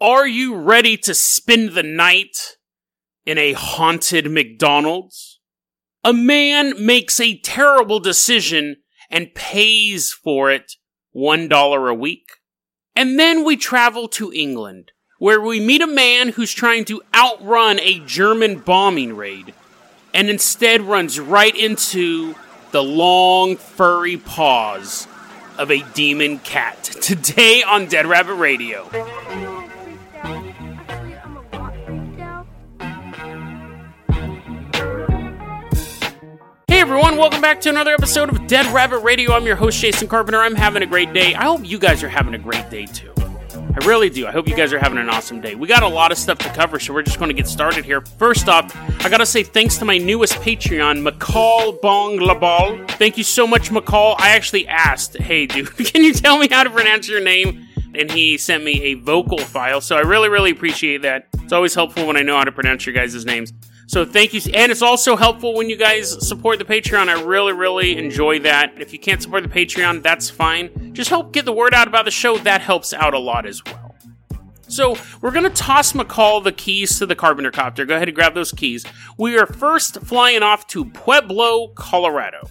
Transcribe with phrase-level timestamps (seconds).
[0.00, 2.56] Are you ready to spend the night
[3.26, 5.40] in a haunted McDonald's?
[6.04, 8.76] A man makes a terrible decision
[9.10, 10.74] and pays for it
[11.16, 12.28] $1 a week.
[12.94, 17.80] And then we travel to England, where we meet a man who's trying to outrun
[17.80, 19.52] a German bombing raid
[20.14, 22.36] and instead runs right into
[22.70, 25.08] the long, furry paws
[25.58, 26.84] of a demon cat.
[27.02, 29.57] Today on Dead Rabbit Radio.
[36.90, 39.32] Everyone, welcome back to another episode of Dead Rabbit Radio.
[39.34, 40.40] I'm your host, Jason Carpenter.
[40.40, 41.34] I'm having a great day.
[41.34, 43.12] I hope you guys are having a great day too.
[43.18, 44.26] I really do.
[44.26, 45.54] I hope you guys are having an awesome day.
[45.54, 47.84] We got a lot of stuff to cover, so we're just going to get started
[47.84, 48.00] here.
[48.00, 52.90] First off, I gotta say thanks to my newest Patreon, McCall Bong Labal.
[52.92, 54.14] Thank you so much, McCall.
[54.18, 57.68] I actually asked, hey dude, can you tell me how to pronounce your name?
[57.94, 61.28] And he sent me a vocal file, so I really, really appreciate that.
[61.42, 63.52] It's always helpful when I know how to pronounce your guys' names.
[63.88, 64.40] So thank you.
[64.52, 67.08] And it's also helpful when you guys support the Patreon.
[67.08, 68.78] I really, really enjoy that.
[68.78, 70.92] If you can't support the Patreon, that's fine.
[70.92, 72.36] Just help get the word out about the show.
[72.36, 73.96] That helps out a lot as well.
[74.68, 77.86] So we're going to toss McCall the keys to the Carpenter Copter.
[77.86, 78.84] Go ahead and grab those keys.
[79.16, 82.50] We are first flying off to Pueblo, Colorado.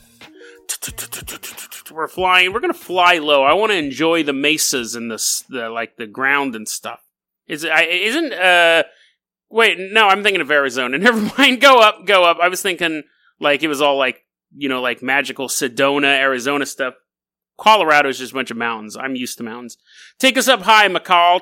[1.92, 2.52] We're flying.
[2.52, 3.44] We're going to fly low.
[3.44, 7.02] I want to enjoy the mesas and the, the like the ground and stuff.
[7.48, 8.84] Is isn't uh
[9.50, 10.98] Wait, no, I'm thinking of Arizona.
[10.98, 11.62] Never mind.
[11.62, 12.38] Go up, go up.
[12.42, 13.04] I was thinking
[13.40, 14.24] like it was all like
[14.56, 16.96] you know like magical Sedona, Arizona stuff.
[17.58, 18.96] Colorado is just a bunch of mountains.
[18.96, 19.78] I'm used to mountains.
[20.20, 21.42] Take us up high, McCall.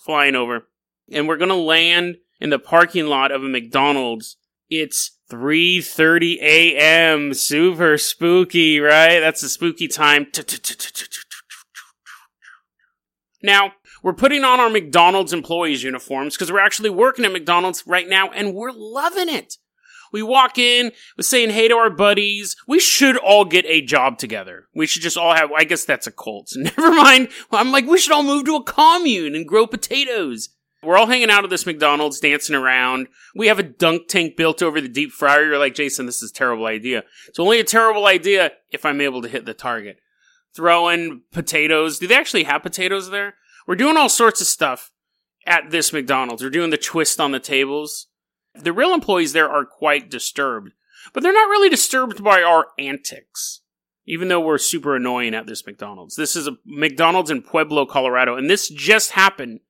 [0.00, 0.68] Flying over,
[1.10, 4.36] and we're gonna land in the parking lot of a McDonald's.
[4.70, 7.34] It's 3:30 a.m.
[7.34, 9.20] Super spooky, right?
[9.20, 10.26] That's the spooky time.
[13.42, 13.72] Now,
[14.08, 18.30] we're putting on our McDonald's employees uniforms because we're actually working at McDonald's right now
[18.30, 19.58] and we're loving it.
[20.14, 22.56] We walk in, we're saying hey to our buddies.
[22.66, 24.66] We should all get a job together.
[24.74, 26.52] We should just all have, I guess that's a cult.
[26.56, 27.28] Never mind.
[27.52, 30.48] I'm like, we should all move to a commune and grow potatoes.
[30.82, 33.08] We're all hanging out at this McDonald's, dancing around.
[33.34, 35.44] We have a dunk tank built over the deep fryer.
[35.44, 37.04] You're like, Jason, this is a terrible idea.
[37.26, 39.98] It's only a terrible idea if I'm able to hit the target.
[40.56, 41.98] Throwing potatoes.
[41.98, 43.34] Do they actually have potatoes there?
[43.68, 44.92] We're doing all sorts of stuff
[45.46, 46.42] at this McDonald's.
[46.42, 48.06] We're doing the twist on the tables.
[48.54, 50.72] The real employees there are quite disturbed,
[51.12, 53.60] but they're not really disturbed by our antics,
[54.06, 56.16] even though we're super annoying at this McDonald's.
[56.16, 59.60] This is a McDonald's in Pueblo, Colorado, and this just happened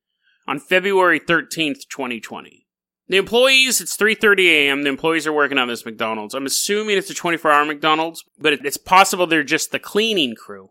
[0.47, 2.67] on February 13th, 2020.
[3.09, 4.83] The employees, it's 3:30 a.m.
[4.83, 6.33] The employees are working on this McDonald's.
[6.33, 10.69] I'm assuming it's a 24-hour McDonald's, but it's possible they're just the cleaning crew.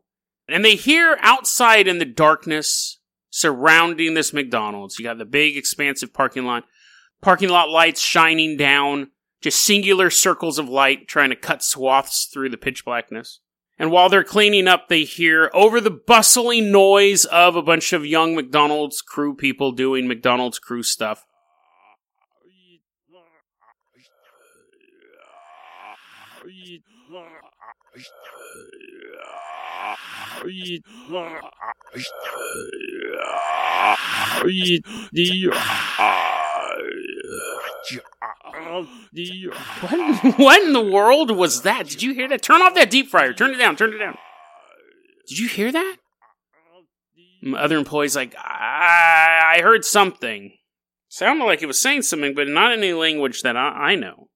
[0.48, 2.97] And they hear outside in the darkness
[3.30, 4.98] surrounding this McDonald's.
[4.98, 6.64] You got the big, expansive parking lot,
[7.20, 12.50] parking lot lights shining down, just singular circles of light trying to cut swaths through
[12.50, 13.40] the pitch blackness.
[13.78, 18.04] And while they're cleaning up, they hear over the bustling noise of a bunch of
[18.04, 21.24] young McDonald's crew people doing McDonald's crew stuff.
[39.80, 41.88] What, what in the world was that?
[41.88, 42.42] Did you hear that?
[42.42, 43.32] Turn off that deep fryer.
[43.32, 43.76] Turn it down.
[43.76, 44.16] Turn it down.
[45.28, 45.96] Did you hear that?
[47.56, 50.52] Other employees like I, I heard something.
[51.08, 54.28] Sounded like it was saying something, but not in any language that I, I know.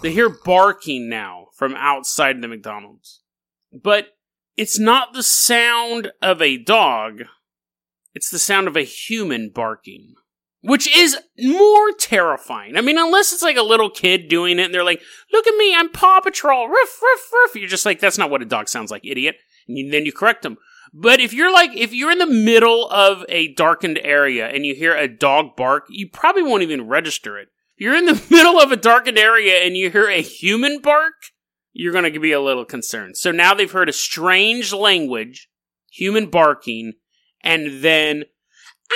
[0.00, 3.22] They hear barking now from outside the McDonald's.
[3.72, 4.08] But
[4.56, 7.22] it's not the sound of a dog,
[8.14, 10.14] it's the sound of a human barking.
[10.60, 12.76] Which is more terrifying.
[12.76, 15.00] I mean, unless it's like a little kid doing it and they're like,
[15.32, 17.54] look at me, I'm Paw Patrol, ruff, ruff, ruff.
[17.54, 19.36] You're just like, that's not what a dog sounds like, idiot.
[19.68, 20.58] And you, then you correct them.
[20.92, 24.74] But if you're like, if you're in the middle of a darkened area and you
[24.74, 27.48] hear a dog bark, you probably won't even register it.
[27.78, 31.14] You're in the middle of a darkened area and you hear a human bark,
[31.72, 33.16] you're going to be a little concerned.
[33.16, 35.48] So now they've heard a strange language,
[35.90, 36.94] human barking,
[37.42, 38.24] and then
[38.90, 38.94] ah,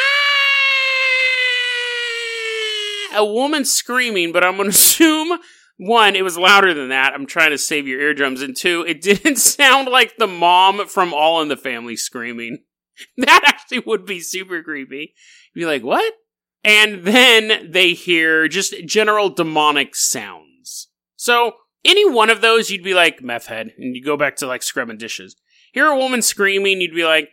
[3.18, 5.38] a woman screaming, but I'm going to assume
[5.76, 7.12] one, it was louder than that.
[7.12, 8.42] I'm trying to save your eardrums.
[8.42, 12.58] And two, it didn't sound like the mom from All in the Family screaming.
[13.16, 15.14] That actually would be super creepy.
[15.54, 16.12] You'd be like, what?
[16.64, 20.88] And then they hear just general demonic sounds.
[21.16, 21.54] So,
[21.84, 24.62] any one of those, you'd be like, meth head, and you go back to like
[24.62, 25.34] scrubbing dishes.
[25.72, 27.30] Hear a woman screaming, you'd be like,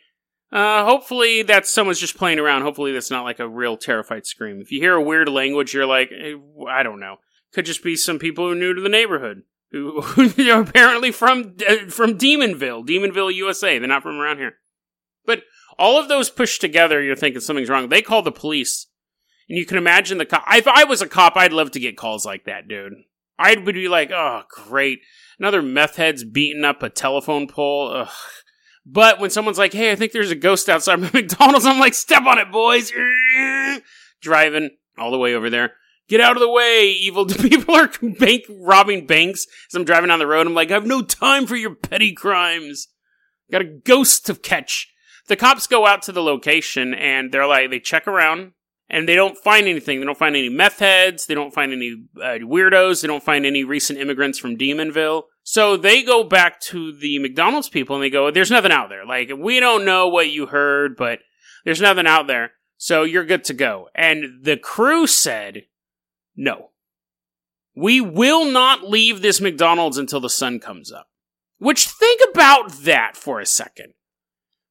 [0.52, 2.64] uh, hopefully that's someone's just playing around.
[2.64, 4.60] Hopefully that's not like a real terrified scream.
[4.62, 6.34] If you hear a weird language, you're like, eh,
[6.68, 7.18] I don't know.
[7.54, 11.12] Could just be some people who are new to the neighborhood who, who are apparently
[11.12, 13.80] from uh, from Demonville, Demonville, USA.
[13.80, 14.56] They're not from around here.
[15.26, 15.44] But
[15.78, 17.90] all of those pushed together, you're thinking something's wrong.
[17.90, 18.88] They call the police,
[19.50, 20.46] and you can imagine the cop.
[20.52, 22.94] If I was a cop, I'd love to get calls like that, dude.
[23.38, 25.00] I would be like, oh, great.
[25.40, 27.92] Another meth head's beating up a telephone pole.
[27.96, 28.10] Ugh.
[28.86, 31.94] But when someone's like, hey, I think there's a ghost outside my McDonald's, I'm like,
[31.94, 32.92] step on it, boys.
[34.22, 35.74] Driving all the way over there.
[36.10, 39.46] Get out of the way, evil people are bank robbing banks.
[39.70, 42.14] As I'm driving down the road, I'm like, I have no time for your petty
[42.14, 42.88] crimes.
[43.52, 44.92] Got a ghost to catch.
[45.28, 48.54] The cops go out to the location and they're like, they check around
[48.90, 50.00] and they don't find anything.
[50.00, 51.26] They don't find any meth heads.
[51.26, 53.02] They don't find any uh, weirdos.
[53.02, 55.24] They don't find any recent immigrants from Demonville.
[55.44, 59.06] So they go back to the McDonald's people and they go, there's nothing out there.
[59.06, 61.20] Like, we don't know what you heard, but
[61.66, 62.52] there's nothing out there.
[62.78, 63.90] So you're good to go.
[63.94, 65.64] And the crew said,
[66.36, 66.70] no.
[67.76, 71.08] We will not leave this McDonald's until the sun comes up.
[71.60, 73.94] Which, think about that for a second.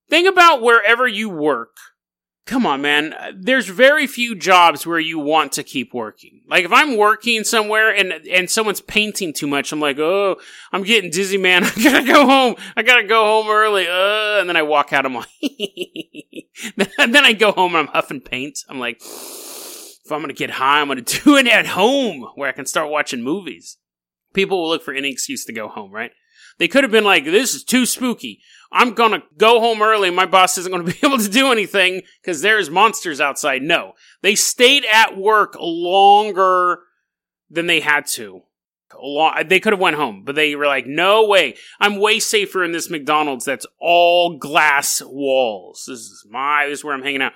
[0.08, 1.76] Think about wherever you work
[2.48, 3.14] come on, man.
[3.36, 6.40] There's very few jobs where you want to keep working.
[6.48, 10.36] Like if I'm working somewhere and and someone's painting too much, I'm like, oh,
[10.72, 11.64] I'm getting dizzy, man.
[11.64, 12.56] I gotta go home.
[12.74, 13.86] I gotta go home early.
[13.86, 15.04] Uh, and then I walk out.
[15.04, 15.28] I'm like,
[16.76, 18.58] then I go home and I'm huffing paint.
[18.68, 22.52] I'm like, if I'm gonna get high, I'm gonna do it at home where I
[22.52, 23.76] can start watching movies.
[24.32, 26.12] People will look for any excuse to go home, right?
[26.58, 28.40] They could have been like, this is too spooky.
[28.70, 30.10] I'm gonna go home early.
[30.10, 33.62] My boss isn't gonna be able to do anything because there's monsters outside.
[33.62, 33.94] No.
[34.22, 36.80] They stayed at work longer
[37.50, 38.42] than they had to.
[39.46, 41.56] They could have went home, but they were like, no way.
[41.78, 45.84] I'm way safer in this McDonald's that's all glass walls.
[45.86, 47.32] This is my, this is where I'm hanging out.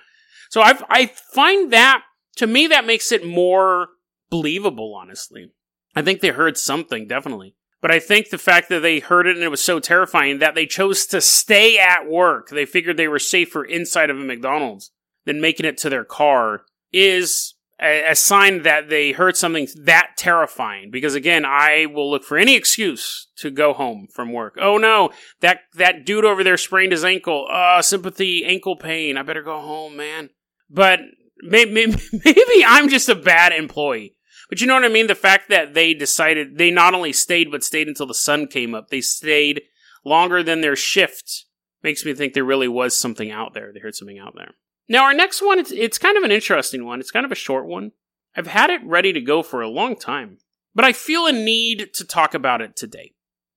[0.51, 2.03] So I, I find that,
[2.37, 3.89] to me, that makes it more
[4.31, 5.51] believable, honestly.
[5.95, 7.55] I think they heard something, definitely.
[7.83, 10.55] But I think the fact that they heard it and it was so terrifying that
[10.55, 14.93] they chose to stay at work, they figured they were safer inside of a McDonald's
[15.27, 16.63] than making it to their car,
[16.93, 20.93] is a, a sign that they heard something that terrifying.
[20.93, 24.57] Because again, I will look for any excuse to go home from work.
[24.61, 27.49] Oh no, that, that dude over there sprained his ankle.
[27.51, 29.17] Uh, sympathy, ankle pain.
[29.17, 30.31] I better go home, man.
[30.71, 31.01] But
[31.41, 31.73] maybe,
[32.25, 34.15] maybe I'm just a bad employee.
[34.53, 35.07] But you know what I mean?
[35.07, 38.75] The fact that they decided, they not only stayed, but stayed until the sun came
[38.75, 38.91] up.
[38.91, 39.63] They stayed
[40.05, 41.47] longer than their shift.
[41.83, 43.73] Makes me think there really was something out there.
[43.73, 44.51] They heard something out there.
[44.91, 47.01] Now, our next one, it's, it's kind of an interesting one.
[47.01, 47.93] It's kind of a short one.
[48.37, 50.37] I've had it ready to go for a long time,
[50.75, 53.15] but I feel a need to talk about it today.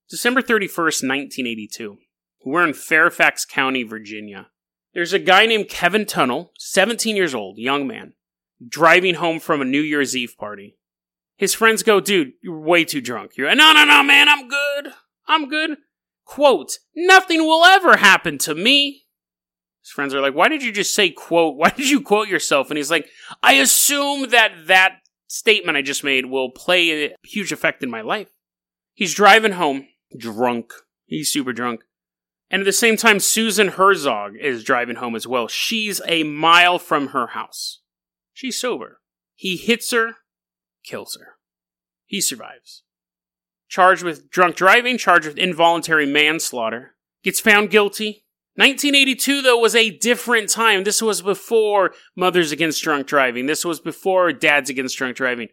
[0.09, 1.97] December 31st, 1982.
[2.45, 4.47] We're in Fairfax County, Virginia.
[4.93, 8.13] There's a guy named Kevin Tunnell, 17 years old, young man,
[8.65, 10.77] driving home from a New Year's Eve party.
[11.37, 13.33] His friends go, dude, you're way too drunk.
[13.37, 14.93] You're no, no, no, man, I'm good.
[15.27, 15.77] I'm good.
[16.23, 19.03] Quote, nothing will ever happen to me.
[19.81, 21.57] His friends are like, why did you just say quote?
[21.57, 22.71] Why did you quote yourself?
[22.71, 23.07] And he's like,
[23.43, 28.01] I assume that that statement I just made will play a huge effect in my
[28.01, 28.29] life.
[28.95, 29.87] He's driving home,
[30.17, 30.73] drunk.
[31.05, 31.81] He's super drunk.
[32.49, 35.47] And at the same time, Susan Herzog is driving home as well.
[35.47, 37.81] She's a mile from her house.
[38.33, 39.01] She's sober.
[39.35, 40.15] He hits her
[40.85, 41.37] kills her.
[42.05, 42.83] He survives.
[43.67, 46.95] Charged with drunk driving, charged with involuntary manslaughter.
[47.23, 48.25] Gets found guilty.
[48.57, 50.83] 1982, though, was a different time.
[50.83, 53.47] This was before Mothers Against Drunk Driving.
[53.47, 55.49] This was before Dads Against Drunk Driving.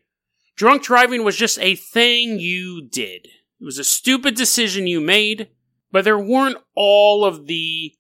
[0.55, 3.27] Drunk driving was just a thing you did.
[3.61, 5.49] It was a stupid decision you made,
[5.91, 7.95] but there weren't all of the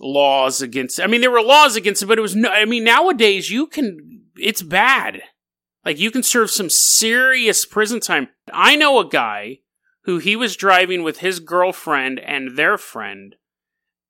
[0.00, 1.02] laws against it.
[1.02, 3.66] I mean, there were laws against it, but it was no, I mean, nowadays you
[3.66, 5.22] can, it's bad.
[5.84, 8.28] Like you can serve some serious prison time.
[8.52, 9.60] I know a guy
[10.02, 13.36] who he was driving with his girlfriend and their friend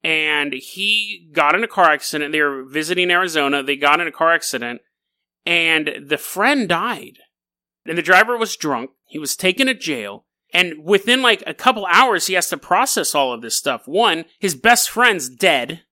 [0.04, 2.32] and he got in a car accident.
[2.32, 3.62] They were visiting Arizona.
[3.62, 4.80] They got in a car accident
[5.44, 7.18] and the friend died.
[7.87, 8.90] And the driver was drunk.
[9.06, 13.14] He was taken to jail And within like a couple hours, he has to process
[13.14, 13.82] all of this stuff.
[13.87, 15.82] One, his best friend's dead.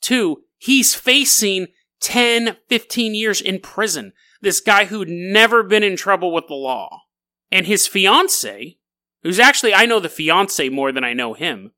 [0.00, 1.68] Two, he's facing
[2.00, 4.12] 10, 15 years in prison.
[4.46, 7.02] This guy who'd never been in trouble with the law.
[7.50, 8.78] And his fiance,
[9.24, 11.72] who's actually, I know the fiance more than I know him,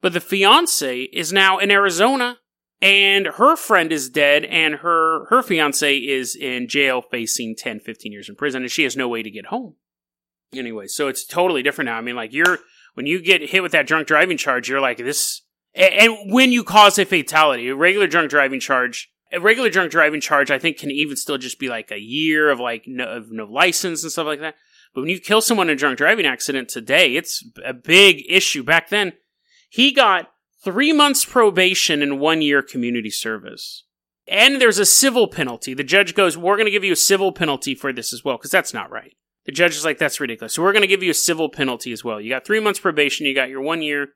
[0.00, 2.38] but the fiance is now in Arizona
[2.80, 8.10] and her friend is dead and her, her fiance is in jail facing 10, 15
[8.10, 9.76] years in prison and she has no way to get home.
[10.52, 11.98] Anyway, so it's totally different now.
[11.98, 12.58] I mean, like you're,
[12.94, 15.42] when you get hit with that drunk driving charge, you're like, this,
[15.72, 20.20] and when you cause a fatality, a regular drunk driving charge, a regular drunk driving
[20.20, 23.30] charge, I think can even still just be like a year of like no, of
[23.30, 24.56] no license and stuff like that.
[24.94, 28.62] But when you kill someone in a drunk driving accident today, it's a big issue.
[28.62, 29.14] Back then,
[29.70, 30.30] he got
[30.62, 33.84] three months probation and one year community service.
[34.28, 35.74] And there's a civil penalty.
[35.74, 38.36] The judge goes, We're going to give you a civil penalty for this as well,
[38.36, 39.14] because that's not right.
[39.46, 40.54] The judge is like, That's ridiculous.
[40.54, 42.20] So we're going to give you a civil penalty as well.
[42.20, 44.08] You got three months probation, you got your one year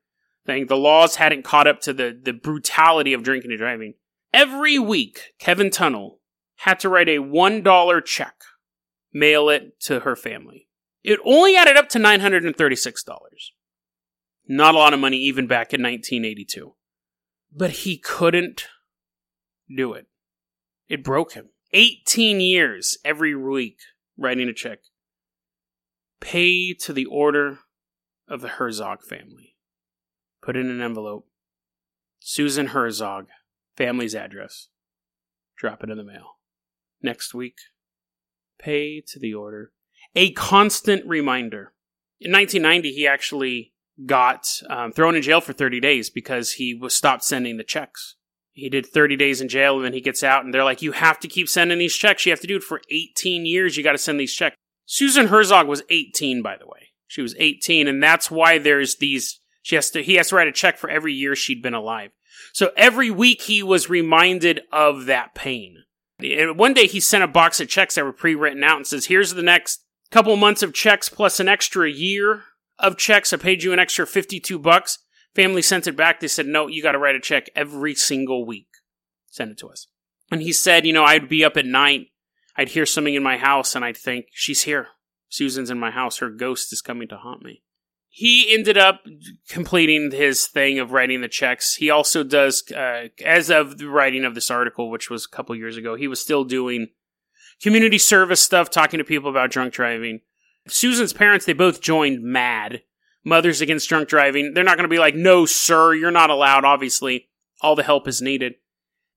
[0.44, 0.66] thing.
[0.66, 3.94] The laws hadn't caught up to the, the brutality of drinking and driving.
[4.36, 6.18] Every week, Kevin Tunnell
[6.56, 8.34] had to write a $1 check,
[9.10, 10.68] mail it to her family.
[11.02, 12.94] It only added up to $936.
[14.46, 16.74] Not a lot of money even back in 1982.
[17.50, 18.66] But he couldn't
[19.74, 20.06] do it.
[20.86, 21.48] It broke him.
[21.72, 23.78] 18 years every week
[24.18, 24.80] writing a check.
[26.20, 27.60] Pay to the order
[28.28, 29.56] of the Herzog family.
[30.42, 31.26] Put in an envelope.
[32.20, 33.28] Susan Herzog,
[33.76, 34.68] family's address.
[35.56, 36.38] Drop it in the mail.
[37.02, 37.56] Next week,
[38.58, 39.72] pay to the order.
[40.14, 41.72] A constant reminder.
[42.20, 43.72] In 1990, he actually
[44.04, 48.16] got um, thrown in jail for 30 days because he was stopped sending the checks.
[48.52, 50.92] He did 30 days in jail and then he gets out and they're like, you
[50.92, 52.24] have to keep sending these checks.
[52.24, 53.76] You have to do it for 18 years.
[53.76, 54.56] You got to send these checks.
[54.86, 56.92] Susan Herzog was 18, by the way.
[57.06, 60.48] She was 18 and that's why there's these, she has to, he has to write
[60.48, 62.12] a check for every year she'd been alive.
[62.56, 65.84] So every week he was reminded of that pain.
[66.20, 69.04] And one day he sent a box of checks that were pre-written out and says,
[69.04, 72.44] here's the next couple months of checks plus an extra year
[72.78, 73.34] of checks.
[73.34, 75.00] I paid you an extra 52 bucks.
[75.34, 76.18] Family sent it back.
[76.18, 78.68] They said, no, you got to write a check every single week.
[79.30, 79.88] Send it to us.
[80.32, 82.06] And he said, you know, I'd be up at night.
[82.56, 84.88] I'd hear something in my house and I'd think, she's here.
[85.28, 86.20] Susan's in my house.
[86.20, 87.60] Her ghost is coming to haunt me.
[88.18, 89.02] He ended up
[89.46, 91.74] completing his thing of writing the checks.
[91.74, 95.54] He also does, uh, as of the writing of this article, which was a couple
[95.54, 96.88] years ago, he was still doing
[97.60, 100.20] community service stuff, talking to people about drunk driving.
[100.66, 102.80] Susan's parents, they both joined MADD,
[103.22, 104.54] Mothers Against Drunk Driving.
[104.54, 106.64] They're not going to be like, no, sir, you're not allowed.
[106.64, 107.28] Obviously,
[107.60, 108.54] all the help is needed.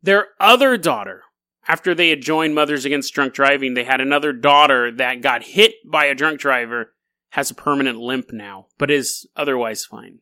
[0.01, 1.23] Their other daughter,
[1.69, 5.75] after they had joined Mothers Against Drunk Driving, they had another daughter that got hit
[5.89, 6.91] by a drunk driver,
[7.29, 10.19] has a permanent limp now, but is otherwise fine.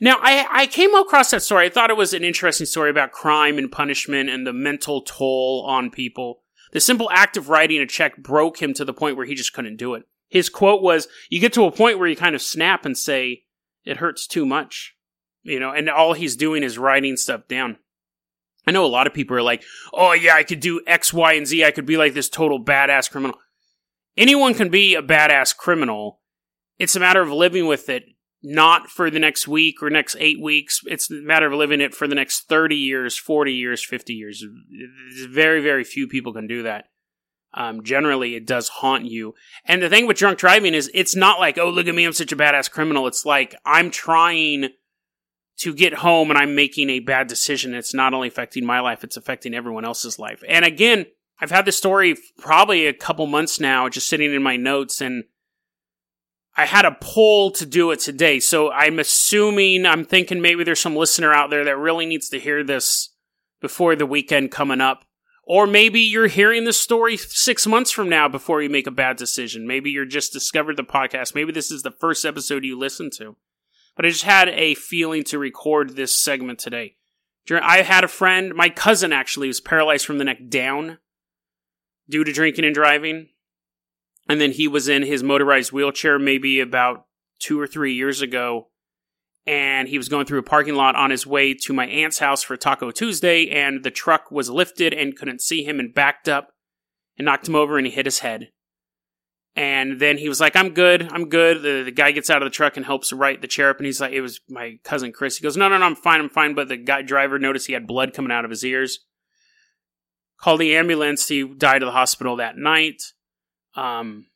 [0.00, 1.66] Now, I, I came across that story.
[1.66, 5.64] I thought it was an interesting story about crime and punishment and the mental toll
[5.66, 6.42] on people.
[6.72, 9.52] The simple act of writing a check broke him to the point where he just
[9.52, 10.04] couldn't do it.
[10.28, 13.44] His quote was, you get to a point where you kind of snap and say,
[13.84, 14.94] it hurts too much.
[15.42, 17.78] You know, and all he's doing is writing stuff down.
[18.66, 19.62] I know a lot of people are like,
[19.94, 21.64] oh yeah, I could do X, Y, and Z.
[21.64, 23.38] I could be like this total badass criminal.
[24.18, 26.20] Anyone can be a badass criminal.
[26.78, 28.04] It's a matter of living with it,
[28.42, 30.80] not for the next week or next eight weeks.
[30.86, 34.44] It's a matter of living it for the next 30 years, 40 years, 50 years.
[35.28, 36.86] Very, very few people can do that
[37.54, 39.34] um, generally it does haunt you.
[39.64, 42.12] And the thing with drunk driving is it's not like, oh, look at me, I'm
[42.12, 43.06] such a badass criminal.
[43.06, 44.70] It's like I'm trying
[45.58, 47.74] to get home and I'm making a bad decision.
[47.74, 50.42] It's not only affecting my life, it's affecting everyone else's life.
[50.48, 51.06] And again,
[51.40, 55.24] I've had this story probably a couple months now, just sitting in my notes, and
[56.56, 58.40] I had a poll to do it today.
[58.40, 62.40] So I'm assuming, I'm thinking maybe there's some listener out there that really needs to
[62.40, 63.10] hear this
[63.60, 65.04] before the weekend coming up.
[65.44, 69.16] Or maybe you're hearing this story six months from now before you make a bad
[69.16, 69.66] decision.
[69.66, 71.34] Maybe you're just discovered the podcast.
[71.34, 73.36] Maybe this is the first episode you listen to.
[73.96, 76.96] But I just had a feeling to record this segment today.
[77.50, 80.98] I had a friend, my cousin actually, was paralyzed from the neck down
[82.08, 83.28] due to drinking and driving.
[84.28, 87.06] And then he was in his motorized wheelchair maybe about
[87.40, 88.68] two or three years ago
[89.48, 92.42] and he was going through a parking lot on his way to my aunt's house
[92.42, 96.50] for Taco Tuesday, and the truck was lifted and couldn't see him and backed up
[97.16, 98.50] and knocked him over and he hit his head.
[99.56, 101.62] And then he was like, I'm good, I'm good.
[101.62, 103.86] The, the guy gets out of the truck and helps right the chair up, and
[103.86, 105.38] he's like, It was my cousin Chris.
[105.38, 106.54] He goes, No, no, no, I'm fine, I'm fine.
[106.54, 109.00] But the guy driver noticed he had blood coming out of his ears.
[110.40, 111.28] Called the ambulance.
[111.28, 113.02] He died at the hospital that night.
[113.74, 114.26] Um,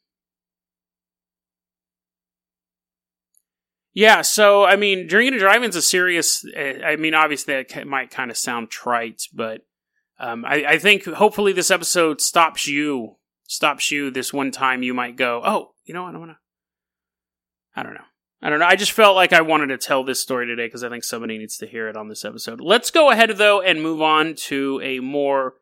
[3.94, 6.44] Yeah, so I mean, drinking and driving is a serious.
[6.54, 9.62] eh, I mean, obviously, it might kind of sound trite, but
[10.18, 13.16] um, I, I think hopefully this episode stops you,
[13.46, 14.82] stops you this one time.
[14.82, 16.14] You might go, oh, you know what?
[16.14, 16.38] I want to.
[17.76, 18.00] I don't know.
[18.40, 18.66] I don't know.
[18.66, 21.38] I just felt like I wanted to tell this story today because I think somebody
[21.38, 22.60] needs to hear it on this episode.
[22.60, 25.54] Let's go ahead though and move on to a more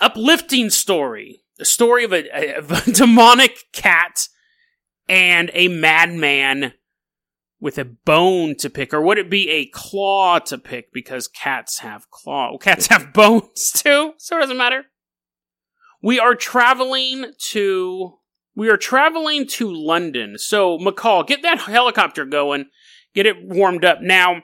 [0.00, 1.42] uplifting story.
[1.58, 4.28] The story of a, of a demonic cat
[5.08, 6.74] and a madman
[7.60, 10.92] with a bone to pick, or would it be a claw to pick?
[10.92, 12.50] Because cats have claw.
[12.50, 14.84] Well, cats have bones too, so it doesn't matter.
[16.02, 18.14] We are traveling to.
[18.54, 20.36] We are traveling to London.
[20.36, 22.66] So McCall, get that helicopter going.
[23.14, 24.42] Get it warmed up now.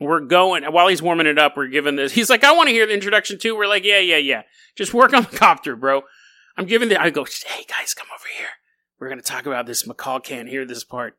[0.00, 1.56] We're going while he's warming it up.
[1.56, 2.12] We're giving this.
[2.12, 3.56] He's like, I want to hear the introduction too.
[3.56, 4.42] We're like, yeah, yeah, yeah.
[4.76, 6.02] Just work on the copter, bro.
[6.56, 7.00] I'm giving the.
[7.00, 8.48] I go, hey guys, come over here.
[8.98, 9.84] We're gonna talk about this.
[9.84, 11.16] McCall can't hear this part.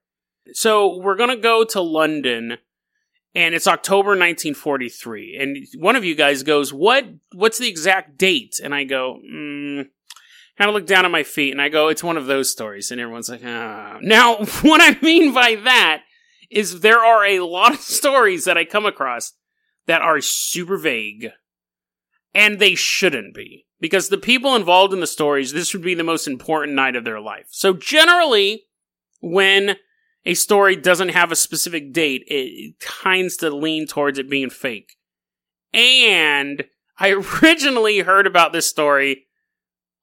[0.54, 2.58] So we're gonna go to London,
[3.36, 5.38] and it's October 1943.
[5.40, 7.06] And one of you guys goes, "What?
[7.34, 9.88] What's the exact date?" And I go, mm,
[10.58, 12.92] kind of look down at my feet, and I go, "It's one of those stories."
[12.92, 16.04] And everyone's like, "Ah." Now, what I mean by that
[16.50, 19.34] is there are a lot of stories that I come across
[19.88, 21.32] that are super vague,
[22.34, 23.66] and they shouldn't be.
[23.82, 27.06] Because the people involved in the stories, this would be the most important night of
[27.06, 27.48] their life.
[27.50, 28.66] So generally,
[29.22, 29.78] when
[30.26, 34.98] a story doesn't have a specific date, it tends to lean towards it being fake.
[35.74, 36.66] And
[36.98, 39.28] I originally heard about this story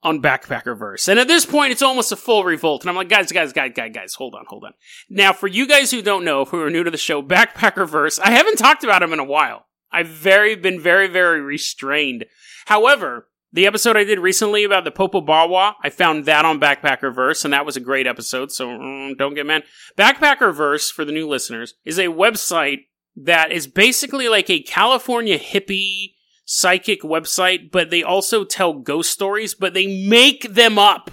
[0.03, 1.07] on Backpacker Backpackerverse.
[1.07, 2.83] And at this point, it's almost a full revolt.
[2.83, 4.73] And I'm like, guys, guys, guys, guys, guys, hold on, hold on.
[5.09, 8.19] Now, for you guys who don't know, who are new to the show, Backpacker Backpackerverse,
[8.23, 9.65] I haven't talked about him in a while.
[9.91, 12.25] I've very been very, very restrained.
[12.65, 17.45] However, the episode I did recently about the Popo Bawa, I found that on Backpackerverse,
[17.45, 19.63] and that was a great episode, so mm, don't get mad.
[19.97, 22.85] Backpackerverse, for the new listeners, is a website
[23.15, 26.13] that is basically like a California hippie
[26.47, 31.11] psychic website, but they also tell ghost stories, but they make them up.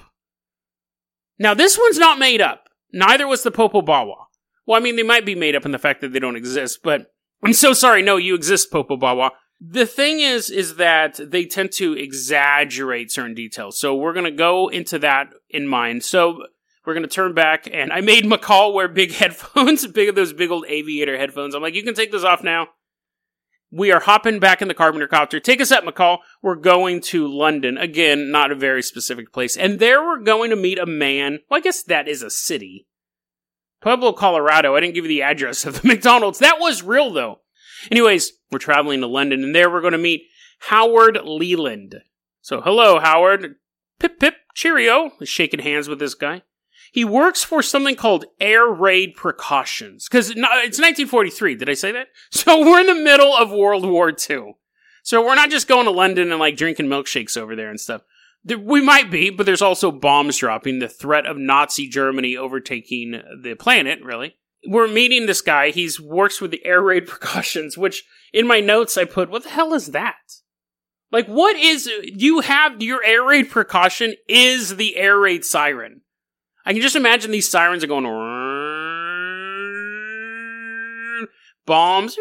[1.38, 2.68] Now, this one's not made up.
[2.92, 4.26] Neither was the Popo Bawa.
[4.64, 6.80] Well, I mean, they might be made up in the fact that they don't exist,
[6.82, 7.12] but
[7.44, 8.00] I'm so sorry.
[8.00, 9.32] No, you exist, Popo Bawa.
[9.60, 13.78] The thing is, is that they tend to exaggerate certain details.
[13.78, 16.04] So we're going to go into that in mind.
[16.04, 16.44] So
[16.86, 20.32] we're going to turn back and I made McCall wear big headphones, big of those
[20.32, 21.54] big old aviator headphones.
[21.54, 22.68] I'm like, you can take this off now.
[23.70, 25.40] We are hopping back in the Carpenter copter.
[25.40, 26.18] Take us up, McCall.
[26.42, 27.76] We're going to London.
[27.76, 29.56] Again, not a very specific place.
[29.56, 31.40] And there we're going to meet a man.
[31.50, 32.86] Well, I guess that is a city.
[33.80, 34.76] Pueblo, Colorado.
[34.76, 36.38] I didn't give you the address of the McDonald's.
[36.38, 37.40] That was real, though.
[37.90, 40.22] Anyways, we're traveling to London, and there we're going to meet
[40.60, 41.96] Howard Leland.
[42.40, 43.56] So, hello, Howard.
[43.98, 45.10] Pip pip, cheerio.
[45.22, 46.42] Shaking hands with this guy.
[46.94, 50.08] He works for something called Air Raid Precautions.
[50.08, 51.56] Because it's 1943.
[51.56, 52.06] Did I say that?
[52.30, 54.54] So, we're in the middle of World War II.
[55.02, 58.02] So, we're not just going to London and like drinking milkshakes over there and stuff.
[58.46, 63.54] We might be, but there's also bombs dropping, the threat of Nazi Germany overtaking the
[63.54, 65.70] planet, really we're meeting this guy.
[65.70, 69.50] He's works with the air raid precautions, which in my notes I put, what the
[69.50, 70.16] hell is that?
[71.10, 76.00] Like, what is, you have your air raid precaution is the air raid siren.
[76.64, 78.04] I can just imagine these sirens are going,
[81.66, 82.16] bombs,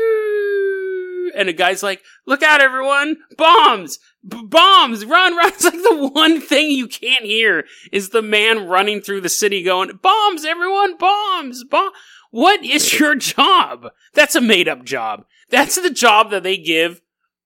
[1.35, 5.51] and a guy's like, look out everyone, bombs, B- bombs, run, run.
[5.53, 9.63] It's like the one thing you can't hear is the man running through the city
[9.63, 11.91] going, bombs, everyone, bombs, bomb.
[12.31, 13.89] What is your job?
[14.13, 15.25] That's a made up job.
[15.49, 17.01] That's the job that they give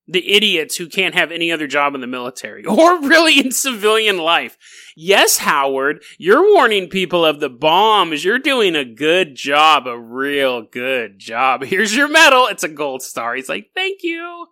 [0.08, 4.18] the idiots who can't have any other job in the military or really in civilian
[4.18, 4.56] life.
[4.96, 8.24] Yes, Howard, you're warning people of the bombs.
[8.24, 11.62] You're doing a good job, a real good job.
[11.64, 12.46] Here's your medal.
[12.46, 13.34] It's a gold star.
[13.34, 14.46] He's like, thank you.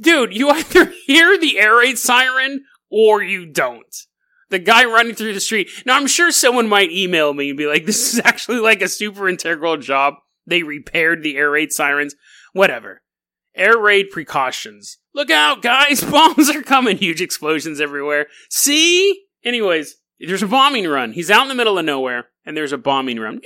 [0.00, 3.94] Dude, you either hear the air raid siren or you don't
[4.50, 5.68] the guy running through the street.
[5.84, 8.88] Now, I'm sure someone might email me and be like, this is actually like a
[8.88, 10.14] super integral job.
[10.46, 12.14] They repaired the air raid sirens.
[12.52, 13.02] Whatever.
[13.56, 14.98] Air raid precautions.
[15.14, 16.02] Look out, guys!
[16.10, 16.96] Bombs are coming!
[16.98, 18.26] Huge explosions everywhere.
[18.50, 19.24] See?
[19.44, 21.12] Anyways, there's a bombing run.
[21.12, 23.40] He's out in the middle of nowhere, and there's a bombing run.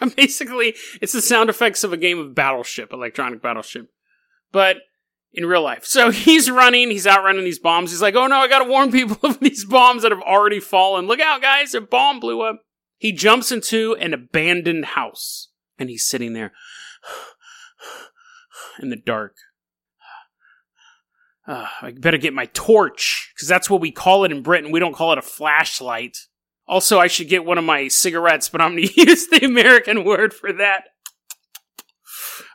[0.16, 3.88] Basically, it's the sound effects of a game of Battleship, electronic Battleship.
[4.52, 4.78] But
[5.36, 5.84] in real life.
[5.84, 7.90] So he's running, he's outrunning these bombs.
[7.90, 11.06] He's like, oh no, I gotta warn people of these bombs that have already fallen.
[11.06, 12.62] Look out, guys, a bomb blew up.
[12.98, 16.52] He jumps into an abandoned house and he's sitting there
[18.80, 19.36] in the dark.
[21.46, 24.72] Uh, I better get my torch because that's what we call it in Britain.
[24.72, 26.16] We don't call it a flashlight.
[26.66, 30.04] Also, I should get one of my cigarettes, but I'm going to use the American
[30.04, 30.84] word for that.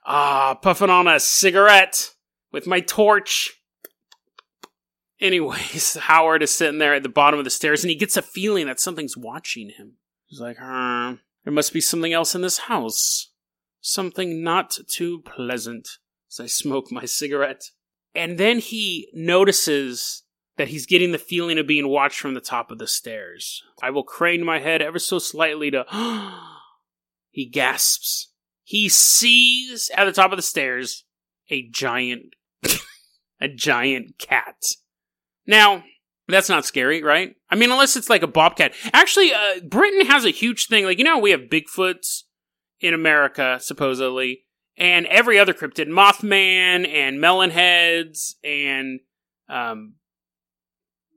[0.05, 2.11] Ah, puffing on a cigarette
[2.51, 3.53] with my torch.
[5.21, 8.21] Anyways, Howard is sitting there at the bottom of the stairs and he gets a
[8.21, 9.93] feeling that something's watching him.
[10.31, 13.33] He's like, huh, there must be something else in this house.
[13.81, 15.89] Something not too pleasant
[16.31, 17.65] as I smoke my cigarette.
[18.15, 20.23] And then he notices
[20.55, 23.61] that he's getting the feeling of being watched from the top of the stairs.
[23.83, 25.85] I will crane my head ever so slightly to.
[27.29, 28.31] he gasps.
[28.63, 31.03] He sees at the top of the stairs
[31.49, 32.35] a giant,
[33.41, 34.63] a giant cat.
[35.45, 35.83] Now,
[36.33, 37.35] that's not scary, right?
[37.49, 38.73] I mean, unless it's like a bobcat.
[38.93, 40.85] Actually, uh, Britain has a huge thing.
[40.85, 42.23] Like, you know, we have Bigfoots
[42.79, 44.45] in America, supposedly,
[44.77, 48.99] and every other cryptid, Mothman and Melonheads and,
[49.49, 49.95] um,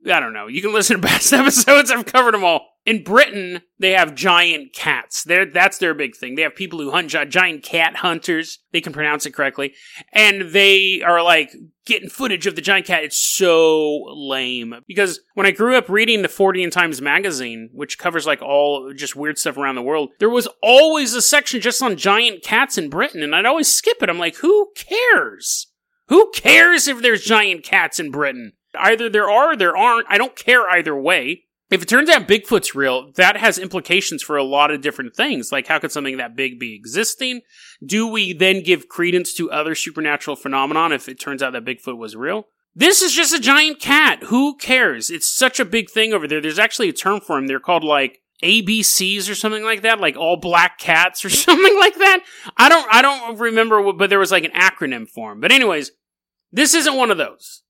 [0.05, 0.47] I don't know.
[0.47, 1.89] You can listen to past episodes.
[1.89, 2.74] I've covered them all.
[2.85, 5.23] In Britain, they have giant cats.
[5.23, 6.35] They're, that's their big thing.
[6.35, 8.59] They have people who hunt giant cat hunters.
[8.71, 9.73] They can pronounce it correctly.
[10.13, 11.51] And they are like
[11.87, 13.03] getting footage of the giant cat.
[13.03, 14.75] It's so lame.
[14.87, 19.15] Because when I grew up reading the Fortean Times magazine, which covers like all just
[19.15, 22.91] weird stuff around the world, there was always a section just on giant cats in
[22.91, 23.23] Britain.
[23.23, 24.09] And I'd always skip it.
[24.09, 25.71] I'm like, who cares?
[26.07, 28.53] Who cares if there's giant cats in Britain?
[28.77, 30.05] Either there are or there aren't.
[30.07, 31.44] I don't care either way.
[31.71, 35.51] If it turns out Bigfoot's real, that has implications for a lot of different things.
[35.51, 37.41] Like, how could something that big be existing?
[37.83, 41.97] Do we then give credence to other supernatural phenomenon if it turns out that Bigfoot
[41.97, 42.47] was real?
[42.75, 44.23] This is just a giant cat.
[44.25, 45.09] Who cares?
[45.09, 46.41] It's such a big thing over there.
[46.41, 47.47] There's actually a term for them.
[47.47, 51.95] They're called like ABCs or something like that, like all black cats or something like
[51.95, 52.19] that.
[52.57, 55.39] I don't, I don't remember, what, but there was like an acronym for them.
[55.39, 55.91] But anyways,
[56.51, 57.63] this isn't one of those.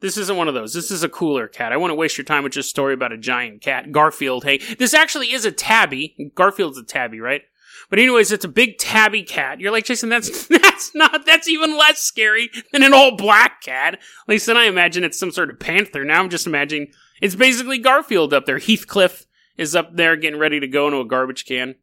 [0.00, 0.72] This isn't one of those.
[0.72, 1.72] This is a cooler cat.
[1.72, 3.92] I want to waste your time with just a story about a giant cat.
[3.92, 4.58] Garfield, hey.
[4.78, 6.32] This actually is a tabby.
[6.34, 7.42] Garfield's a tabby, right?
[7.90, 9.60] But anyways, it's a big tabby cat.
[9.60, 13.94] You're like, Jason, that's, that's not, that's even less scary than an all black cat.
[13.94, 16.04] At least then I imagine it's some sort of panther.
[16.04, 18.58] Now I'm just imagining it's basically Garfield up there.
[18.58, 21.74] Heathcliff is up there getting ready to go into a garbage can.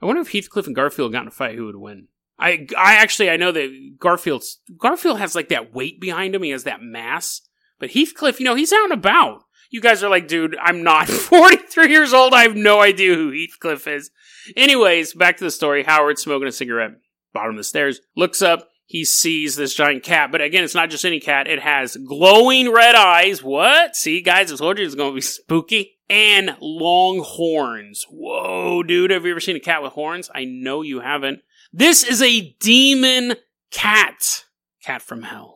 [0.00, 2.08] I wonder if Heathcliff and Garfield got in a fight, who would win?
[2.38, 6.42] I, I actually, I know that Garfield's, Garfield has like that weight behind him.
[6.42, 7.40] He has that mass.
[7.78, 9.42] But Heathcliff, you know, he's out and about.
[9.70, 12.34] You guys are like, dude, I'm not 43 years old.
[12.34, 14.10] I have no idea who Heathcliff is.
[14.56, 15.82] Anyways, back to the story.
[15.82, 16.92] Howard smoking a cigarette,
[17.32, 18.68] bottom of the stairs, looks up.
[18.88, 21.48] He sees this giant cat, but again, it's not just any cat.
[21.48, 23.42] It has glowing red eyes.
[23.42, 23.96] What?
[23.96, 25.94] See, guys, I told you it's going to be spooky.
[26.08, 28.06] And long horns.
[28.08, 30.30] Whoa, dude, have you ever seen a cat with horns?
[30.32, 31.40] I know you haven't.
[31.72, 33.34] This is a demon
[33.72, 34.44] cat.
[34.84, 35.55] Cat from hell.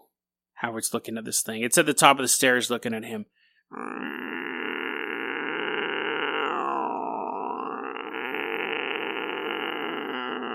[0.60, 1.62] Howard's looking at this thing.
[1.62, 3.24] It's at the top of the stairs looking at him.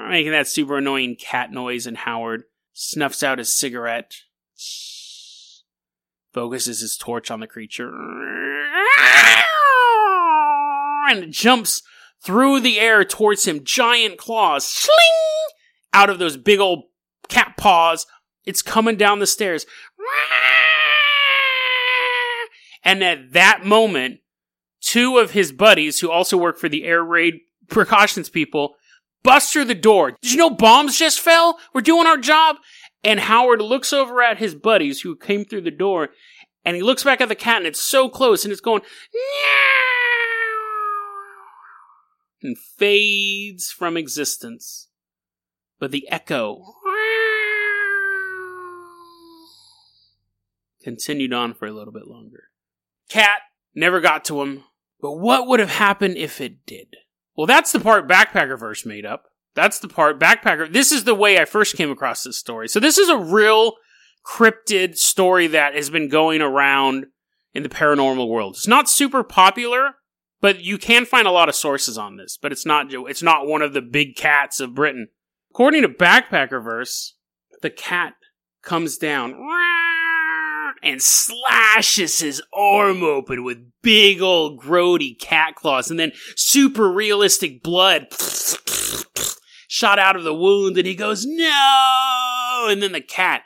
[0.10, 4.14] Making that super annoying cat noise, and Howard snuffs out his cigarette,
[6.32, 7.92] focuses his torch on the creature,
[11.10, 11.82] and jumps
[12.24, 13.64] through the air towards him.
[13.64, 14.96] Giant claws, sling,
[15.94, 16.84] out of those big old
[17.28, 18.06] cat paws.
[18.46, 19.66] It's coming down the stairs.
[22.84, 24.20] And at that moment,
[24.82, 27.36] two of his buddies, who also work for the air raid
[27.68, 28.76] precautions people,
[29.24, 30.12] bust through the door.
[30.22, 31.58] Did you know bombs just fell?
[31.74, 32.58] We're doing our job.
[33.04, 36.10] And Howard looks over at his buddies who came through the door,
[36.64, 38.82] and he looks back at the cat, and it's so close, and it's going,
[42.42, 44.90] and fades from existence.
[45.80, 46.76] But the echo
[50.86, 52.44] continued on for a little bit longer.
[53.10, 53.42] Cat
[53.74, 54.64] never got to him,
[55.02, 56.96] but what would have happened if it did?
[57.36, 59.26] Well, that's the part Backpacker Verse made up.
[59.56, 60.72] That's the part Backpacker.
[60.72, 62.68] This is the way I first came across this story.
[62.68, 63.74] So this is a real
[64.24, 67.08] cryptid story that has been going around
[67.56, 68.56] in the paranormal world.
[68.56, 69.96] It's not super popular,
[70.40, 72.38] but you can find a lot of sources on this.
[72.40, 75.08] But it's not it's not one of the big cats of Britain.
[75.50, 77.16] According to Backpacker Verse,
[77.64, 78.14] the cat
[78.62, 79.34] comes down
[80.86, 87.64] and slashes his arm open with big old grody cat claws and then super realistic
[87.64, 88.08] blood
[89.68, 92.68] shot out of the wound and he goes, no!
[92.70, 93.42] And then the cat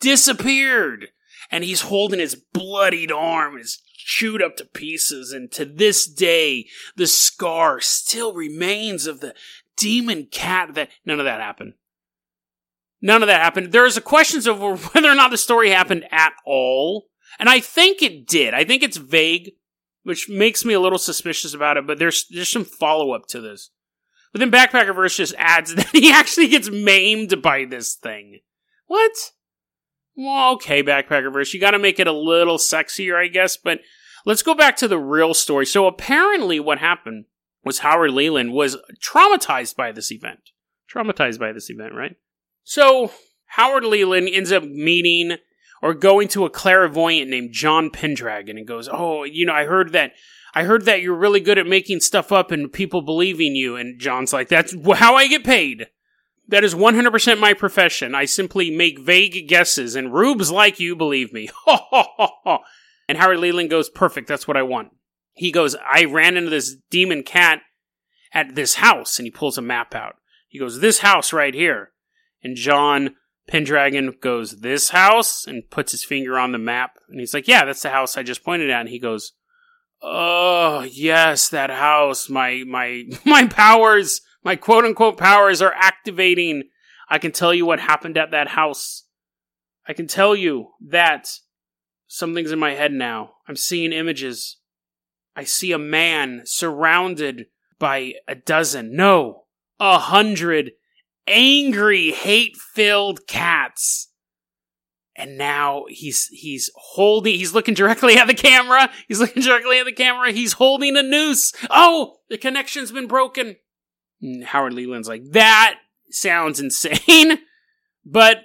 [0.00, 1.08] disappeared
[1.50, 5.32] and he's holding his bloodied arm, his chewed up to pieces.
[5.32, 9.34] And to this day, the scar still remains of the
[9.76, 11.74] demon cat that none of that happened.
[13.02, 13.72] None of that happened.
[13.72, 17.08] There's a questions over whether or not the story happened at all.
[17.38, 18.54] And I think it did.
[18.54, 19.52] I think it's vague.
[20.04, 23.40] which makes me a little suspicious about it, but there's there's some follow up to
[23.40, 23.70] this.
[24.32, 28.40] But then Backpacker Verse just adds that he actually gets maimed by this thing.
[28.86, 29.12] What?
[30.16, 33.80] Well, okay, Backpacker Verse, you gotta make it a little sexier, I guess, but
[34.26, 35.66] let's go back to the real story.
[35.66, 37.24] So apparently what happened
[37.64, 40.50] was Howard Leland was traumatized by this event.
[40.92, 42.16] Traumatized by this event, right?
[42.64, 43.10] So
[43.46, 45.36] Howard Leland ends up meeting
[45.82, 49.92] or going to a clairvoyant named John Pendragon and goes, "Oh, you know, I heard
[49.92, 50.12] that
[50.54, 54.00] I heard that you're really good at making stuff up and people believing you." And
[54.00, 55.88] John's like, "That's how I get paid.
[56.48, 58.14] That is 100% my profession.
[58.14, 61.50] I simply make vague guesses and rubes like you believe me."
[63.08, 64.28] and Howard Leland goes, "Perfect.
[64.28, 64.90] That's what I want."
[65.34, 67.60] He goes, "I ran into this demon cat
[68.32, 70.16] at this house." And he pulls a map out.
[70.48, 71.91] He goes, "This house right here."
[72.42, 73.14] And John
[73.48, 75.46] Pendragon goes, This house?
[75.46, 76.98] And puts his finger on the map.
[77.08, 78.80] And he's like, Yeah, that's the house I just pointed at.
[78.80, 79.32] And he goes,
[80.02, 82.28] Oh, yes, that house.
[82.28, 86.64] My, my, my powers, my quote unquote powers are activating.
[87.08, 89.04] I can tell you what happened at that house.
[89.86, 91.28] I can tell you that
[92.06, 93.32] something's in my head now.
[93.48, 94.58] I'm seeing images.
[95.34, 97.46] I see a man surrounded
[97.78, 99.44] by a dozen, no,
[99.80, 100.72] a hundred
[101.26, 104.08] angry, hate-filled cats.
[105.14, 108.90] And now he's he's holding he's looking directly at the camera.
[109.08, 110.32] He's looking directly at the camera.
[110.32, 111.52] He's holding a noose.
[111.68, 113.56] Oh, the connection's been broken.
[114.22, 115.76] And Howard Leland's like, that
[116.10, 117.40] sounds insane.
[118.06, 118.44] but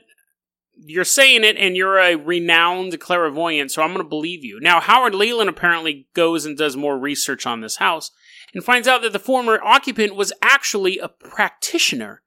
[0.76, 4.60] you're saying it and you're a renowned clairvoyant, so I'm going to believe you.
[4.60, 8.12] Now, Howard Leland apparently goes and does more research on this house
[8.54, 12.22] and finds out that the former occupant was actually a practitioner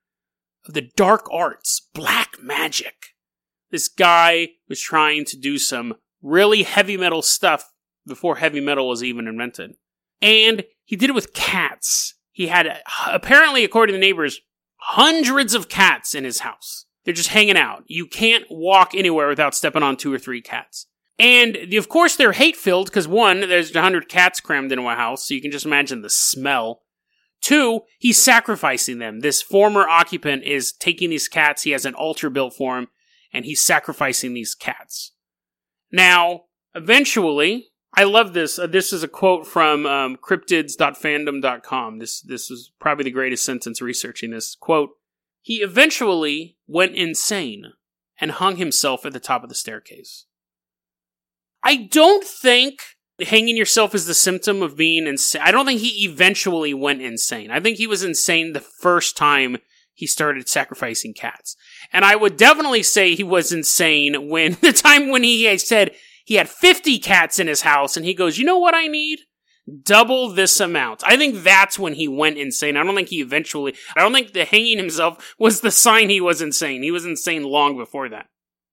[0.71, 3.07] of the dark arts, black magic.
[3.71, 7.73] This guy was trying to do some really heavy metal stuff
[8.07, 9.73] before heavy metal was even invented.
[10.23, 12.15] And he did it with cats.
[12.31, 14.41] He had, apparently, according to neighbors,
[14.77, 16.87] hundreds of cats in his house.
[17.05, 17.85] They're just hanging out.
[17.87, 20.87] You can't walk anywhere without stepping on two or three cats.
[21.19, 25.27] And of course, they're hate filled because one, there's 100 cats crammed into a house,
[25.27, 26.83] so you can just imagine the smell.
[27.41, 29.21] Two, he's sacrificing them.
[29.21, 32.89] This former occupant is taking these cats, he has an altar built for him,
[33.33, 35.13] and he's sacrificing these cats.
[35.91, 36.43] Now,
[36.75, 38.59] eventually, I love this.
[38.59, 41.99] Uh, this is a quote from um, cryptids.fandom.com.
[41.99, 44.57] This, this is probably the greatest sentence researching this.
[44.61, 44.91] Quote,
[45.43, 47.73] he eventually went insane
[48.21, 50.27] and hung himself at the top of the staircase.
[51.63, 52.81] I don't think
[53.25, 55.43] hanging yourself is the symptom of being insane.
[55.45, 57.51] I don't think he eventually went insane.
[57.51, 59.59] I think he was insane the first time
[59.95, 61.57] he started sacrificing cats.
[61.93, 65.93] And I would definitely say he was insane when the time when he said
[66.25, 69.21] he had 50 cats in his house and he goes, "You know what I need?"
[69.85, 71.03] Double this amount.
[71.05, 72.77] I think that's when he went insane.
[72.77, 76.21] I don't think he eventually, I don't think the hanging himself was the sign he
[76.21, 76.83] was insane.
[76.83, 78.27] He was insane long before that.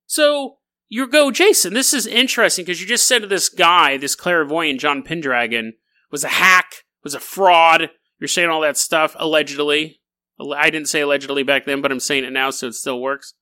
[0.06, 0.57] So,
[0.88, 4.80] you go, Jason, this is interesting because you just said to this guy, this clairvoyant
[4.80, 5.74] John Pendragon,
[6.10, 7.90] was a hack, was a fraud.
[8.18, 10.00] You're saying all that stuff, allegedly.
[10.40, 13.34] I didn't say allegedly back then, but I'm saying it now, so it still works.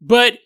[0.00, 0.38] But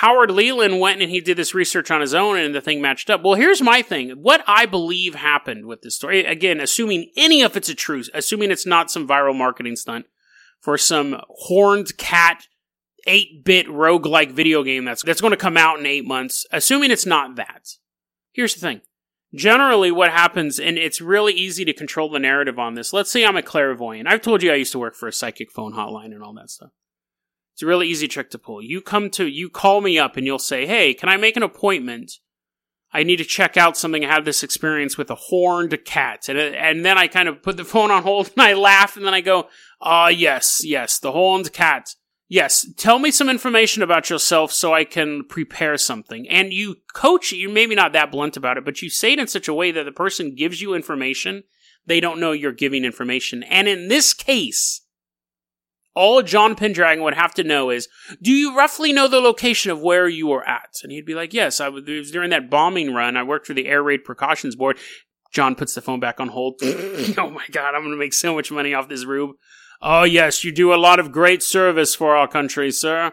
[0.00, 3.10] Howard Leland went and he did this research on his own, and the thing matched
[3.10, 3.22] up.
[3.22, 4.10] Well, here's my thing.
[4.10, 8.50] What I believe happened with this story, again, assuming any of it's a truth, assuming
[8.50, 10.06] it's not some viral marketing stunt
[10.60, 12.46] for some horned cat
[13.06, 17.06] 8-bit roguelike video game that's that's going to come out in 8 months, assuming it's
[17.06, 17.70] not that.
[18.32, 18.80] Here's the thing.
[19.34, 22.92] Generally what happens and it's really easy to control the narrative on this.
[22.92, 24.06] Let's say I'm a clairvoyant.
[24.06, 26.50] I've told you I used to work for a psychic phone hotline and all that
[26.50, 26.70] stuff.
[27.54, 28.60] It's a really easy trick to pull.
[28.60, 31.44] You come to you call me up and you'll say, "Hey, can I make an
[31.44, 32.14] appointment?
[32.92, 34.04] I need to check out something.
[34.04, 37.56] I had this experience with a horned cat." And and then I kind of put
[37.56, 39.48] the phone on hold and I laugh and then I go,
[39.80, 41.94] "Ah, yes, yes, the horned cat."
[42.28, 46.26] Yes, tell me some information about yourself so I can prepare something.
[46.28, 49.26] And you coach, you're maybe not that blunt about it, but you say it in
[49.26, 51.44] such a way that the person gives you information.
[51.86, 53.42] They don't know you're giving information.
[53.42, 54.80] And in this case,
[55.94, 57.88] all John Pendragon would have to know is,
[58.22, 60.76] do you roughly know the location of where you were at?
[60.82, 63.16] And he'd be like, yes, I was, during that bombing run.
[63.16, 64.78] I worked for the Air Raid Precautions Board.
[65.30, 66.54] John puts the phone back on hold.
[66.62, 69.36] oh my God, I'm going to make so much money off this rube.
[69.86, 73.12] Oh, yes, you do a lot of great service for our country, sir.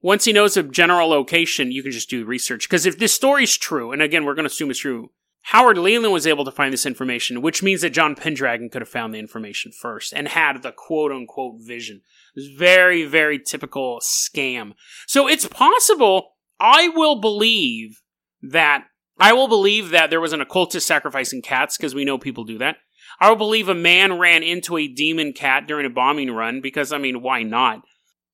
[0.00, 2.68] Once he knows a general location, you can just do research.
[2.68, 5.10] Because if this story's true, and again, we're going to assume it's true,
[5.46, 8.88] Howard Leland was able to find this information, which means that John Pendragon could have
[8.88, 12.02] found the information first and had the quote unquote vision.
[12.36, 14.74] It's very, very typical scam.
[15.08, 18.00] So it's possible, I will believe
[18.42, 18.84] that
[19.18, 22.58] I will believe that there was an occultist sacrificing cats because we know people do
[22.58, 22.76] that.
[23.22, 26.92] I would believe a man ran into a demon cat during a bombing run because,
[26.92, 27.82] I mean, why not?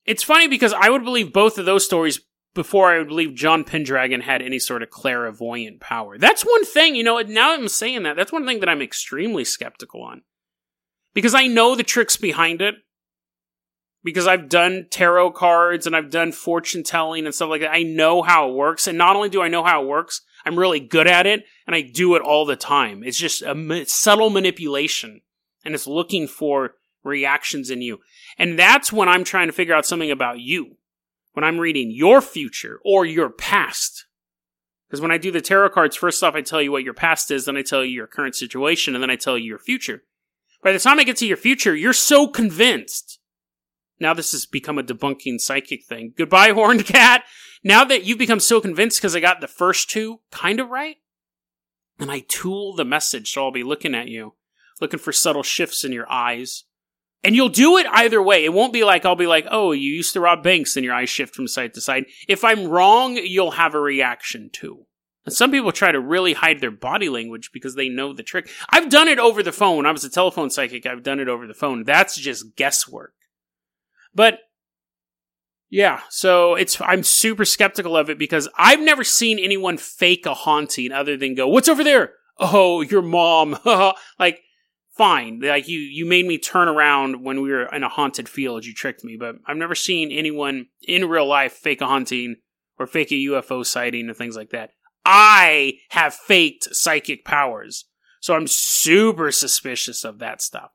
[0.07, 2.21] It's funny because I would believe both of those stories
[2.55, 6.17] before I would believe John Pendragon had any sort of clairvoyant power.
[6.17, 9.45] That's one thing, you know, now I'm saying that, that's one thing that I'm extremely
[9.45, 10.23] skeptical on.
[11.13, 12.77] Because I know the tricks behind it.
[14.03, 17.75] Because I've done tarot cards and I've done fortune telling and stuff like that.
[17.75, 18.87] I know how it works.
[18.87, 21.77] And not only do I know how it works, I'm really good at it and
[21.77, 23.03] I do it all the time.
[23.05, 25.21] It's just a subtle manipulation
[25.63, 27.99] and it's looking for reactions in you.
[28.39, 30.77] And that's when I'm trying to figure out something about you.
[31.35, 34.07] When I'm reading your future or your past.
[34.89, 37.31] Because when I do the tarot cards, first off, I tell you what your past
[37.31, 40.03] is, then I tell you your current situation, and then I tell you your future.
[40.65, 43.21] By the time I get to your future, you're so convinced.
[44.01, 46.15] Now this has become a debunking psychic thing.
[46.17, 47.25] Goodbye, horned cat.
[47.65, 50.97] Now that you've become so convinced because I got the first two kind of right,
[51.99, 54.35] and I tool the message, so I'll be looking at you,
[54.81, 56.65] looking for subtle shifts in your eyes.
[57.25, 58.45] And you'll do it either way.
[58.45, 60.95] It won't be like, I'll be like, oh, you used to rob banks and your
[60.95, 62.05] eyes shift from side to side.
[62.29, 64.87] If I'm wrong, you'll have a reaction too.
[65.25, 68.49] And some people try to really hide their body language because they know the trick.
[68.71, 69.79] I've done it over the phone.
[69.79, 70.87] When I was a telephone psychic.
[70.87, 71.83] I've done it over the phone.
[71.83, 73.15] That's just guesswork.
[74.15, 74.39] But
[75.71, 80.35] yeah, so it's I'm super skeptical of it because I've never seen anyone fake a
[80.35, 83.59] haunting other than go, "What's over there?" Oh, your mom.
[84.19, 84.41] like
[84.97, 85.41] fine.
[85.41, 88.65] Like you you made me turn around when we were in a haunted field.
[88.65, 92.37] You tricked me, but I've never seen anyone in real life fake a haunting
[92.79, 94.71] or fake a UFO sighting and things like that.
[95.05, 97.87] I have faked psychic powers.
[98.21, 100.71] So I'm super suspicious of that stuff.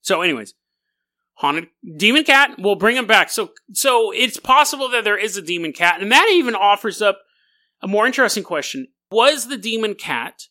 [0.00, 0.54] So anyways,
[1.38, 2.56] haunted demon cat?
[2.58, 3.30] We'll bring him back.
[3.30, 7.20] So so it's possible that there is a demon cat and that even offers up
[7.82, 8.88] a more interesting question.
[9.10, 10.42] Was the demon cat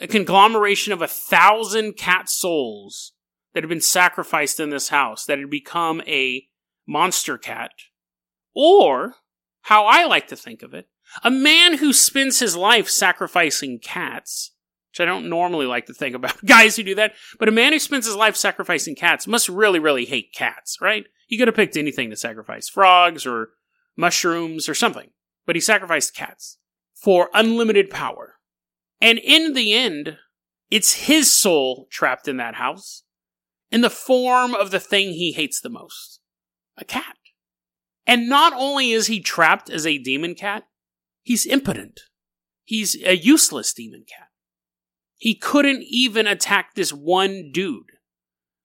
[0.00, 3.12] a conglomeration of a thousand cat souls
[3.52, 6.46] that had been sacrificed in this house that had become a
[6.86, 7.72] monster cat?
[8.54, 9.14] Or
[9.68, 10.88] how i like to think of it
[11.22, 14.52] a man who spends his life sacrificing cats
[14.90, 17.14] which I don't normally like to think about guys who do that.
[17.38, 21.06] But a man who spends his life sacrificing cats must really, really hate cats, right?
[21.26, 23.50] He could have picked anything to sacrifice frogs or
[23.96, 25.10] mushrooms or something,
[25.46, 26.58] but he sacrificed cats
[26.94, 28.34] for unlimited power.
[29.00, 30.18] And in the end,
[30.70, 33.04] it's his soul trapped in that house
[33.70, 36.20] in the form of the thing he hates the most
[36.76, 37.16] a cat.
[38.06, 40.64] And not only is he trapped as a demon cat,
[41.22, 42.00] he's impotent.
[42.64, 44.27] He's a useless demon cat.
[45.18, 47.90] He couldn't even attack this one dude.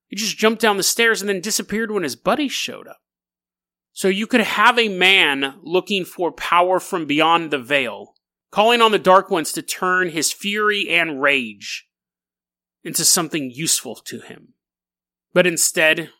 [0.07, 2.99] He just jumped down the stairs and then disappeared when his buddies showed up.
[3.91, 8.13] So you could have a man looking for power from beyond the veil,
[8.51, 11.87] calling on the Dark Ones to turn his fury and rage
[12.83, 14.49] into something useful to him.
[15.33, 16.11] But instead,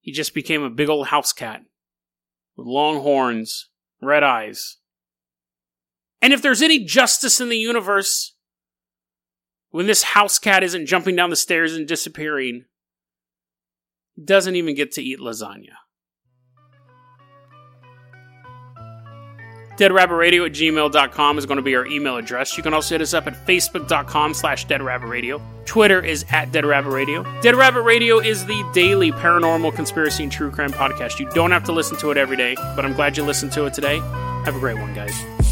[0.00, 1.62] he just became a big old house cat
[2.56, 3.68] with long horns,
[4.00, 4.78] red eyes.
[6.22, 8.31] And if there's any justice in the universe,
[9.72, 12.66] when this house cat isn't jumping down the stairs and disappearing,
[14.22, 15.74] doesn't even get to eat lasagna.
[19.76, 22.56] deadrabbitradio at gmail.com is going to be our email address.
[22.56, 25.40] You can also hit us up at facebook.com slash deadrabbitradio.
[25.64, 27.42] Twitter is at deadrabbitradio.
[27.42, 31.18] Dead Rabbit Radio is the daily paranormal conspiracy and true crime podcast.
[31.18, 33.64] You don't have to listen to it every day, but I'm glad you listened to
[33.66, 33.98] it today.
[34.44, 35.51] Have a great one, guys.